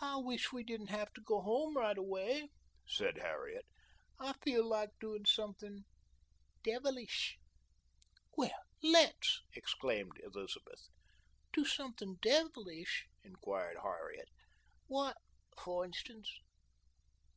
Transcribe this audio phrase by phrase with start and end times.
[0.00, 2.48] "I wish we didn't have to go home right away,"
[2.84, 3.64] said Harriet.
[4.18, 5.84] "I feel like doing something
[6.64, 7.38] devilish."
[8.36, 10.88] "Well, let's!" exclaimed Elizabeth.
[11.52, 14.30] "Do something devilish?" inquired Harriet.
[14.88, 15.16] "What,
[15.56, 16.28] for instance?"